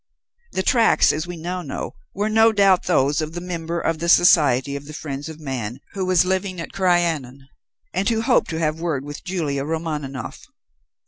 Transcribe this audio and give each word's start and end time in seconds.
The 0.53 0.63
tracks, 0.63 1.13
as 1.13 1.27
we 1.27 1.37
now 1.37 1.61
know, 1.61 1.93
were 2.15 2.27
no 2.27 2.51
doubt 2.51 2.85
those 2.85 3.21
of 3.21 3.33
the 3.33 3.39
member 3.39 3.79
of 3.79 3.99
the 3.99 4.09
Society 4.09 4.75
of 4.75 4.85
the 4.87 4.95
Friends 4.95 5.29
of 5.29 5.39
Man 5.39 5.79
who 5.91 6.07
was 6.07 6.25
living 6.25 6.59
at 6.59 6.71
Crianan, 6.71 7.47
and 7.93 8.09
who 8.09 8.21
hoped 8.23 8.49
to 8.49 8.57
have 8.59 8.79
word 8.79 9.05
with 9.05 9.23
Julia 9.23 9.63
Romaninov. 9.63 10.43